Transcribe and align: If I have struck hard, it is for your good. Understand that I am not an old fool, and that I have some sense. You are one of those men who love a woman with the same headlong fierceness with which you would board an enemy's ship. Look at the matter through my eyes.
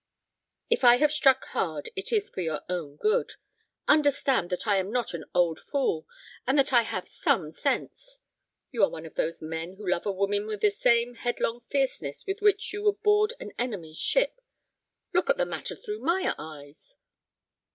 If 0.67 0.83
I 0.83 0.95
have 0.95 1.11
struck 1.11 1.45
hard, 1.49 1.91
it 1.95 2.11
is 2.11 2.31
for 2.31 2.41
your 2.41 2.59
good. 2.99 3.33
Understand 3.87 4.49
that 4.49 4.65
I 4.65 4.77
am 4.77 4.91
not 4.91 5.13
an 5.13 5.25
old 5.35 5.59
fool, 5.59 6.07
and 6.47 6.57
that 6.57 6.73
I 6.73 6.81
have 6.81 7.07
some 7.07 7.51
sense. 7.51 8.17
You 8.71 8.81
are 8.83 8.89
one 8.89 9.05
of 9.05 9.13
those 9.13 9.43
men 9.43 9.75
who 9.75 9.87
love 9.87 10.07
a 10.07 10.11
woman 10.11 10.47
with 10.47 10.61
the 10.61 10.71
same 10.71 11.13
headlong 11.13 11.61
fierceness 11.69 12.25
with 12.25 12.41
which 12.41 12.73
you 12.73 12.81
would 12.81 13.03
board 13.03 13.33
an 13.39 13.51
enemy's 13.59 13.99
ship. 13.99 14.41
Look 15.13 15.29
at 15.29 15.37
the 15.37 15.45
matter 15.45 15.75
through 15.75 15.99
my 15.99 16.33
eyes. 16.35 16.97